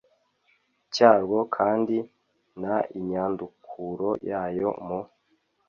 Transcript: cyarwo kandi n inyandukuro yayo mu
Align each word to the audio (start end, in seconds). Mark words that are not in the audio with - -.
cyarwo 0.93 1.39
kandi 1.55 1.97
n 2.61 2.63
inyandukuro 2.97 4.09
yayo 4.31 4.69
mu 4.85 4.99